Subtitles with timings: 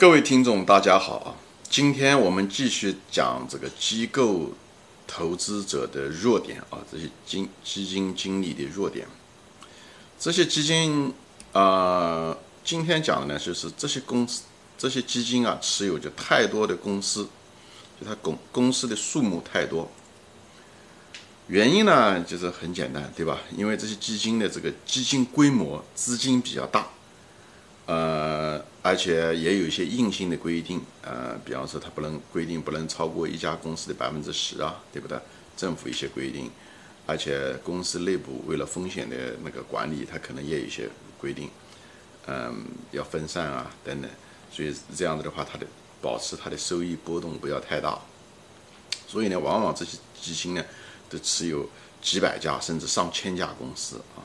[0.00, 1.36] 各位听众，大家好啊！
[1.68, 4.50] 今天我们继续讲这个机构
[5.06, 9.06] 投资者的弱点啊，这些基基金经理的弱点。
[10.18, 11.12] 这些基金
[11.52, 12.34] 啊，
[12.64, 14.44] 今天讲的呢，就是这些公司、
[14.78, 17.28] 这些基金啊，持有着太多的公司，
[18.00, 19.90] 就它公公司的数目太多。
[21.48, 23.40] 原因呢，就是很简单，对吧？
[23.54, 26.86] 因为这些基金的这个基金规模、资金比较大。
[27.84, 35.18] 呃，而且也有一些硬性的规定，呃，比方说它不能规定不能超过一家公司的百分之十啊，对不对？
[35.54, 36.50] 政府一些规定，
[37.06, 40.88] 而且公司内部为了风险的那个管理，它可能也有一些
[41.18, 41.50] 规定，
[42.26, 44.10] 嗯，要分散啊等等，
[44.50, 45.66] 所以这样子的话，它的
[46.00, 47.98] 保持它的收益波动不要太大，
[49.06, 50.64] 所以呢，往往这些基金呢
[51.10, 51.68] 都持有
[52.00, 54.24] 几百家甚至上千家公司啊。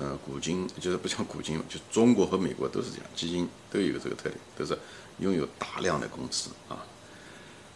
[0.00, 4.76] 呃，股金就是不像股金，就中国和美国都是这样，基金都有这个特点，都是
[5.18, 6.82] 拥有大量的公司啊。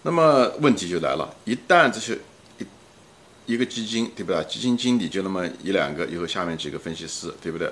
[0.02, 2.18] 那么问题就来了，一旦这些
[2.58, 4.42] 一一个基金，对不对？
[4.44, 7.70] 基金经理就那么一两个，以后下面几个分析师，对不对？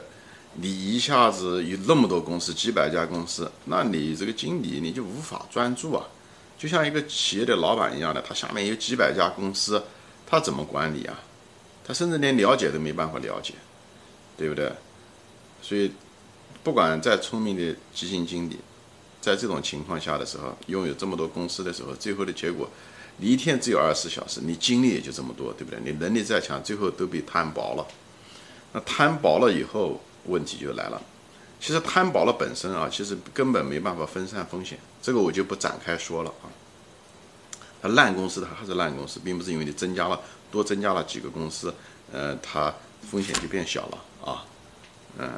[0.57, 6.05] 你一下子有那么多公司，几百家公司，那你这个经理你就无法专注啊。
[6.59, 9.83] 就像一个企业的老板一样的，他下面有几百家公司，
[10.27, 11.19] 他怎么管理啊？
[11.87, 13.55] 他甚至连了解都没办法了解。
[14.43, 14.73] 对不对？
[15.63, 15.93] 所以，
[16.65, 18.59] 不管再聪明的基金经理，
[19.21, 22.69] 在这种情况下的时候，拥有这么多公司的时候，最后的结果，
[23.19, 25.79] 你一天只有二十四小时，你精力也就这么多，对不对？
[25.85, 27.87] 你能力再强，最后都被摊薄了。
[28.73, 31.01] 那摊薄了以后，问题就来了。
[31.61, 36.51] 其实摊薄了本身啊，其实根本没办法分散风险，这个我就不展开说了啊。
[37.81, 40.21] 它烂公司它还是烂公司，并不是因为你增加了
[40.51, 41.73] 多增加了几个公司，
[42.13, 42.75] 呃，它
[43.11, 44.05] 风险就变小了。
[44.25, 44.45] 啊，
[45.19, 45.29] 嗯，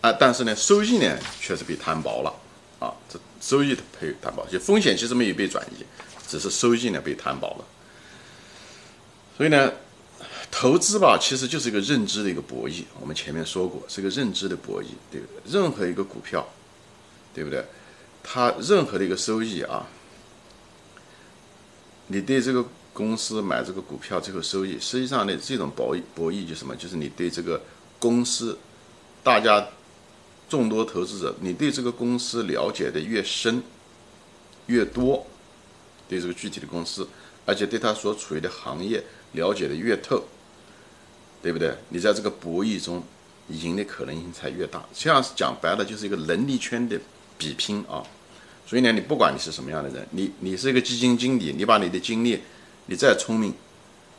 [0.00, 2.34] 啊，但是呢，收益呢确实被摊薄了，
[2.78, 5.84] 啊，这收益的被摊薄，就风险其实没有被转移，
[6.26, 7.64] 只是收益呢被摊薄了。
[9.36, 9.72] 所以呢，
[10.50, 12.84] 投资吧，其实就是一个认知的一个博弈。
[13.00, 15.52] 我们前面说过，是个认知的博弈，对不对？
[15.52, 16.46] 任何一个股票，
[17.34, 17.64] 对不对？
[18.22, 19.86] 它任何的一个收益啊，
[22.06, 22.64] 你对这个
[22.94, 26.74] 公司买这个股票最后收益，实际上呢，这种博弈博弈就什么？
[26.74, 27.60] 就是你对这个。
[27.96, 28.58] 公司，
[29.22, 29.66] 大家
[30.46, 33.62] 众多投资者，你对这个公司了解的越深、
[34.66, 35.26] 越多，
[36.06, 37.08] 对这个具体的公司，
[37.46, 40.22] 而且对他所处于的行业了解的越透，
[41.40, 41.74] 对不对？
[41.88, 43.02] 你在这个博弈中
[43.48, 44.84] 赢的可能性才越大。
[44.92, 47.00] 这样讲白了，就是一个能力圈的
[47.38, 48.04] 比拼啊。
[48.66, 52.40] 所以呢，你不管你是什么样的人，你你是一个基金经理，你把你的精力，
[52.86, 53.54] 你再聪明，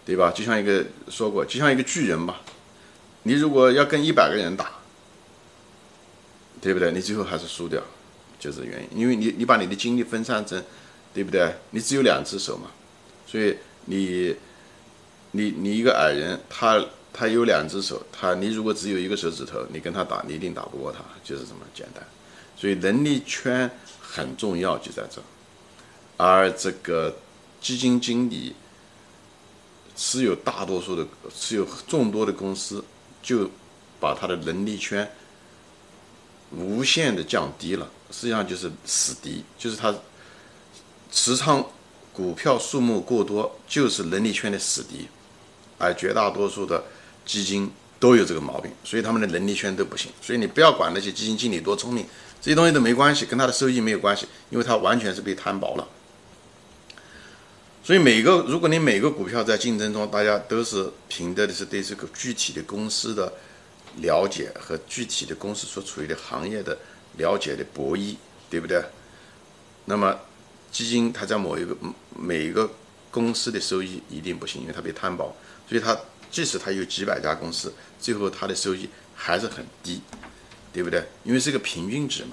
[0.06, 0.32] 对吧？
[0.32, 2.42] 就像一个说过，就像一个巨人吧。
[3.24, 4.72] 你如果要跟一百个人打，
[6.62, 6.92] 对不对？
[6.92, 7.82] 你最后还是输掉，
[8.40, 9.00] 就是原因。
[9.00, 10.64] 因为你你把你的精力分散成，
[11.14, 11.54] 对不对？
[11.72, 12.70] 你只有两只手嘛，
[13.26, 14.36] 所以你
[15.32, 22.04] 你你一个矮人，他他有两只手，他你如果只有一个手指头，你跟他打，你一定打不过他，就是这么简单。
[22.56, 25.22] 所以能力圈很重要，就在这。
[26.18, 27.14] 而这个
[27.66, 28.54] 基金经理
[29.96, 32.84] 持有大多数的持有众多的公司。
[33.26, 33.50] 就
[34.00, 35.10] 把他的能力圈
[36.52, 39.92] 无限的降低了，实际上就是死敌，就是他
[41.12, 41.66] 持仓
[42.14, 45.08] 股票数目过多，就是能力圈的死敌，
[45.80, 46.84] 而绝大多数的
[47.26, 47.68] 基金
[48.00, 50.12] 都有这个毛病，所以他们的能力圈都不行。
[50.22, 52.06] 所以你不要管那些基金经理多聪明，
[52.40, 55.88] 这些东西都没关系，跟他的收益没有关系，因为他完全是被摊薄了。
[57.86, 63.32] 所以每个，如果你每个股票在竞争中，大家都是凭的的是对这个具体的公司的
[63.98, 66.76] 了解和具体的公司所处于的行业的
[67.18, 68.16] 了解的博弈，
[68.50, 68.84] 对不对？
[69.86, 70.20] 那么
[70.72, 71.78] 基金它在某一个
[72.18, 72.68] 每一个
[73.12, 75.32] 公司的收益一定不行，因为它被摊薄，
[75.70, 75.96] 所以它
[76.32, 80.02] 即使它有几百家公司，最后它的收益还是很低，
[80.74, 81.06] 对不对？
[81.24, 82.32] 因为是个平均值嘛。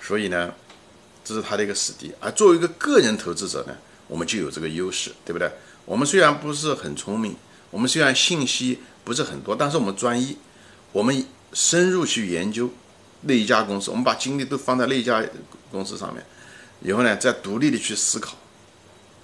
[0.00, 0.54] 所以呢，
[1.22, 2.10] 这是它的一个死敌。
[2.18, 3.76] 而作为一个个人投资者呢？
[4.10, 5.48] 我们就有这个优势，对不对？
[5.86, 7.36] 我们虽然不是很聪明，
[7.70, 10.36] 我们虽然信息不是很多，但是我们专一，
[10.90, 12.68] 我们深入去研究
[13.20, 15.24] 那一家公司，我们把精力都放在那一家
[15.70, 16.26] 公司上面，
[16.82, 18.36] 以后呢，再独立的去思考。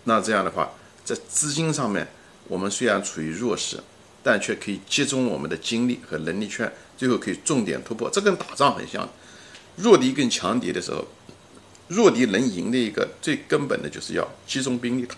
[0.04, 0.70] 那这样的话，
[1.04, 2.06] 在资金上面，
[2.46, 3.82] 我们虽然处于弱势，
[4.22, 8.08] 但却可以集中我们的精力和能力圈，最后可以重点突破。
[8.08, 9.08] 这跟打仗很像，
[9.74, 11.04] 弱敌跟强敌的时候。
[11.88, 15.14] 弱敌能赢的一个最根本的就是要集中兵力打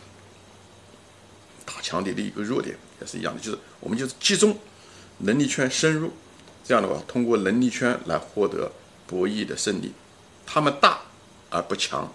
[1.65, 4.59] 打强敌的一个弱点也是一样的，就是我们就是集中
[5.19, 6.12] 能力圈深入，
[6.65, 8.70] 这样的话通过能力圈来获得
[9.06, 9.93] 博弈的胜利。
[10.47, 10.99] 他们大，
[11.50, 12.12] 而不强，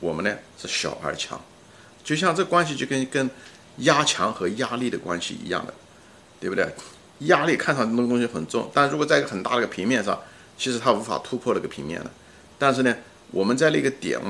[0.00, 1.40] 我们呢是小而强。
[2.02, 3.28] 就像这关系就跟跟
[3.78, 5.74] 压强和压力的关系一样的，
[6.38, 6.68] 对不对？
[7.20, 10.20] 压力看上去那东西很重，但如果在一个很大的一个平面上，
[10.58, 12.10] 其实它无法突破那个平面的。
[12.58, 12.96] 但是呢，
[13.34, 14.20] 我们在那个点，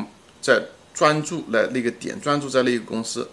[0.41, 0.63] 在
[0.95, 3.29] 专注来那个点，专注在那个公司，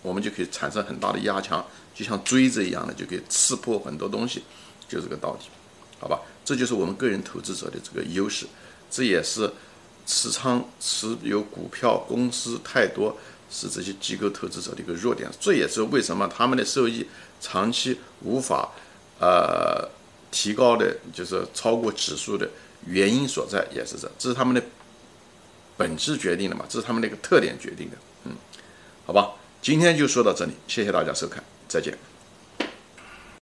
[0.00, 1.62] 我们就可以产生很大的压强，
[1.94, 4.42] 就像锥子一样的，就可以刺破很多东西，
[4.88, 5.44] 就这个道理，
[6.00, 6.20] 好吧？
[6.42, 8.46] 这就是我们个人投资者的这个优势，
[8.90, 9.50] 这也是
[10.06, 13.14] 持仓持有股票公司太多。
[13.50, 17.06] 是这些机构投资者的一个弱点，这也是为什么他们的收益
[17.40, 18.68] 长期无法
[19.20, 19.88] 呃
[20.32, 22.50] 提高的，就是超过指数的
[22.86, 24.60] 原因所在，也是这，这是他们的
[25.76, 28.32] 本质决定的嘛，这是他们那个特点决定的，嗯，
[29.06, 31.96] 好吧，今天就说到这里，谢谢大家收看，再见。